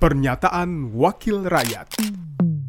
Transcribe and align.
Pernyataan 0.00 0.96
Wakil 0.96 1.44
Rakyat 1.44 2.00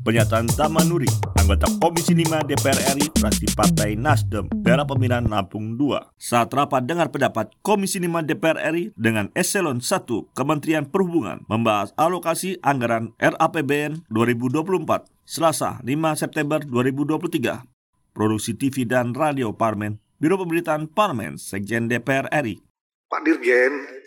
Pernyataan 0.03 0.51
Tamanuri, 0.51 1.07
anggota 1.39 1.63
Komisi 1.79 2.11
5 2.11 2.43
DPR 2.43 2.99
RI, 2.99 3.07
fraksi 3.07 3.47
Partai 3.55 3.95
Nasdem, 3.95 4.51
daerah 4.51 4.83
pemilihan 4.83 5.23
Lampung 5.23 5.79
2. 5.79 6.11
Saat 6.19 6.51
rapat 6.51 6.83
dengar 6.83 7.07
pendapat 7.07 7.55
Komisi 7.63 8.03
5 8.03 8.27
DPR 8.27 8.75
RI 8.75 8.91
dengan 8.99 9.31
Eselon 9.31 9.79
1 9.79 10.35
Kementerian 10.35 10.83
Perhubungan 10.83 11.47
membahas 11.47 11.95
alokasi 11.95 12.59
anggaran 12.67 13.15
RAPBN 13.15 14.11
2024, 14.11 15.07
Selasa 15.23 15.79
5 15.87 15.87
September 16.19 16.59
2023. 16.59 18.11
Produksi 18.11 18.59
TV 18.59 18.83
dan 18.83 19.15
Radio 19.15 19.55
Parmen, 19.55 20.03
Biro 20.19 20.35
Pemberitaan 20.35 20.91
Parmen, 20.91 21.39
Sekjen 21.39 21.87
DPR 21.87 22.27
RI. 22.27 22.59
Pak 23.07 23.23
Dirjen, 23.23 24.01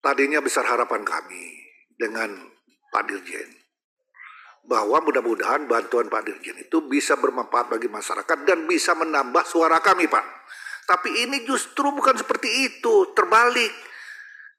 tadinya 0.00 0.40
besar 0.40 0.64
harapan 0.64 1.04
kami 1.04 1.44
dengan 1.96 2.32
Pak 2.90 3.04
Dirjen 3.08 3.60
bahwa 4.64 5.00
mudah-mudahan 5.00 5.64
bantuan 5.64 6.12
Pak 6.12 6.22
Dirjen 6.26 6.60
itu 6.60 6.84
bisa 6.84 7.16
bermanfaat 7.16 7.72
bagi 7.72 7.88
masyarakat 7.88 8.38
dan 8.44 8.68
bisa 8.68 8.92
menambah 8.92 9.44
suara 9.48 9.80
kami, 9.80 10.04
Pak. 10.06 10.24
Tapi 10.84 11.26
ini 11.26 11.46
justru 11.46 11.88
bukan 11.94 12.18
seperti 12.18 12.66
itu, 12.66 13.14
terbalik. 13.14 13.72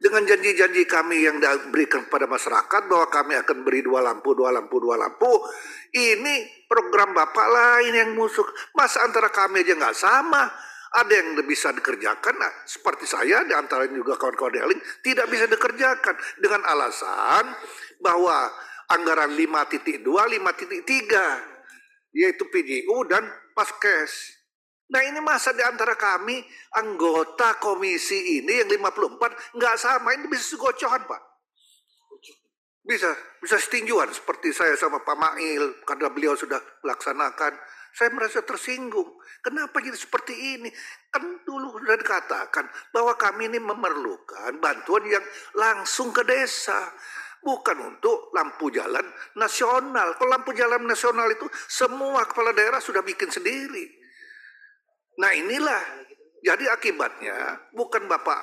Dengan 0.02 0.26
janji-janji 0.26 0.90
kami 0.90 1.22
yang 1.22 1.38
diberikan 1.38 2.10
kepada 2.10 2.26
masyarakat 2.26 2.82
bahwa 2.90 3.06
kami 3.14 3.38
akan 3.38 3.58
beri 3.62 3.86
dua 3.86 4.02
lampu, 4.02 4.34
dua 4.34 4.50
lampu, 4.50 4.82
dua 4.82 4.98
lampu. 4.98 5.30
Ini 5.94 6.66
program 6.66 7.14
Bapak 7.14 7.48
lain 7.54 7.94
yang 7.94 8.12
musuh. 8.18 8.48
Masa 8.74 9.06
antara 9.06 9.30
kami 9.30 9.62
aja 9.62 9.78
nggak 9.78 9.94
sama. 9.94 10.50
Ada 10.92 11.14
yang 11.24 11.40
bisa 11.48 11.72
dikerjakan, 11.72 12.36
nah, 12.36 12.52
seperti 12.68 13.08
saya, 13.08 13.48
di 13.48 13.56
antara 13.56 13.88
juga 13.88 14.20
kawan-kawan 14.20 14.52
Deling, 14.52 14.82
tidak 15.00 15.32
bisa 15.32 15.48
dikerjakan. 15.48 16.16
Dengan 16.36 16.68
alasan 16.68 17.48
bahwa 18.04 18.52
anggaran 18.92 19.32
5.2, 19.32 20.04
5.3 20.04 21.52
yaitu 22.12 22.44
PJU 22.52 23.08
dan 23.08 23.24
Paskes. 23.56 24.42
Nah 24.92 25.00
ini 25.08 25.24
masa 25.24 25.56
di 25.56 25.64
antara 25.64 25.96
kami 25.96 26.44
anggota 26.76 27.56
komisi 27.64 28.44
ini 28.44 28.60
yang 28.60 28.68
54 28.68 29.56
nggak 29.56 29.76
sama 29.80 30.12
ini 30.20 30.28
bisa 30.28 30.44
segocohan 30.52 31.08
pak. 31.08 31.22
Bisa 32.84 33.08
bisa 33.40 33.56
setinjuan 33.56 34.12
seperti 34.12 34.52
saya 34.52 34.76
sama 34.76 35.00
Pak 35.06 35.16
Mail 35.16 35.80
karena 35.88 36.12
beliau 36.12 36.36
sudah 36.36 36.60
melaksanakan. 36.84 37.56
Saya 37.92 38.10
merasa 38.16 38.40
tersinggung. 38.42 39.20
Kenapa 39.44 39.84
jadi 39.84 39.98
seperti 39.98 40.60
ini? 40.60 40.70
Kan 41.12 41.44
dulu 41.44 41.76
sudah 41.76 41.98
dikatakan 42.00 42.66
bahwa 42.96 43.14
kami 43.20 43.52
ini 43.52 43.60
memerlukan 43.60 44.56
bantuan 44.64 45.04
yang 45.10 45.26
langsung 45.58 46.16
ke 46.16 46.24
desa 46.24 46.92
bukan 47.42 47.78
untuk 47.94 48.30
lampu 48.32 48.70
jalan 48.70 49.04
nasional. 49.36 50.16
Kalau 50.16 50.30
lampu 50.30 50.54
jalan 50.54 50.86
nasional 50.86 51.28
itu 51.34 51.50
semua 51.68 52.24
kepala 52.30 52.54
daerah 52.54 52.80
sudah 52.80 53.02
bikin 53.02 53.28
sendiri. 53.28 53.90
Nah 55.20 55.34
inilah, 55.36 55.82
jadi 56.46 56.72
akibatnya 56.72 57.70
bukan 57.76 58.08
Bapak 58.08 58.42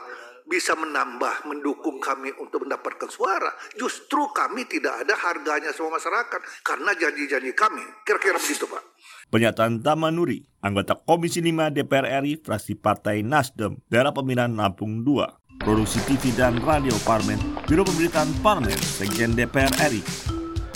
bisa 0.49 0.73
menambah, 0.73 1.45
mendukung 1.45 2.01
kami 2.01 2.33
untuk 2.41 2.65
mendapatkan 2.65 3.09
suara. 3.13 3.53
Justru 3.77 4.33
kami 4.33 4.65
tidak 4.65 5.05
ada 5.05 5.15
harganya 5.15 5.71
sama 5.77 6.01
masyarakat 6.01 6.41
karena 6.65 6.91
janji-janji 6.97 7.53
kami. 7.53 7.85
Kira-kira 8.03 8.41
begitu 8.41 8.65
Pak. 8.65 8.88
Pernyataan 9.29 9.85
Tamanuri, 9.85 10.41
anggota 10.65 10.97
Komisi 10.97 11.45
5 11.45 11.69
DPR 11.77 12.25
RI, 12.25 12.41
fraksi 12.41 12.73
Partai 12.73 13.21
Nasdem, 13.21 13.77
daerah 13.93 14.09
pemilihan 14.09 14.49
Lampung 14.57 15.05
2. 15.05 15.61
Produksi 15.61 16.01
TV 16.09 16.33
dan 16.33 16.57
Radio 16.65 16.97
Parmen, 17.05 17.37
Biro 17.69 17.85
Pemberitaan 17.85 18.33
Parmen, 18.41 18.73
Sekjen 18.81 19.37
DPR 19.37 19.69
RI. 19.93 20.01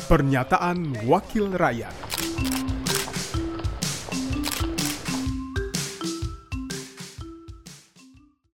Pernyataan 0.05 1.09
Wakil 1.09 1.49
Rakyat 1.49 1.97